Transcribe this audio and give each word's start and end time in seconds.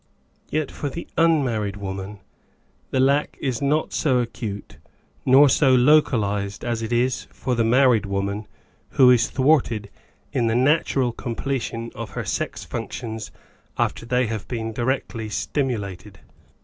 Yet 0.49 0.71
for 0.71 0.89
the 0.89 1.07
unmarried 1.15 1.77
woman 1.77 2.21
the 2.89 2.99
lack 2.99 3.37
is 3.39 3.61
not 3.61 3.93
so 3.93 4.17
acute 4.17 4.79
nor 5.27 5.47
so 5.47 5.75
localised 5.75 6.65
as 6.65 6.81
it 6.81 6.91
is 6.91 7.27
for 7.31 7.53
the 7.53 7.63
married 7.63 8.07
woman 8.07 8.47
who 8.97 9.11
is 9.11 9.29
thwarted 9.29 9.91
in 10.33 10.47
the 10.47 10.55
natural 10.55 11.11
completion 11.11 11.91
of 11.93 12.09
her 12.17 12.25
sex 12.25 12.63
functions 12.63 13.29
after 13.77 14.03
they 14.07 14.25
have 14.25 14.47
been 14.47 14.73
directly 14.73 15.29
stimulated. 15.29 16.19